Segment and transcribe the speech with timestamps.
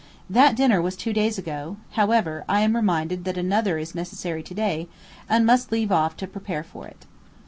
[0.31, 4.41] That dinner was two days ago, however; and I am reminded that another is necessary
[4.41, 4.87] today,
[5.29, 7.05] and must leave off to prepare for it.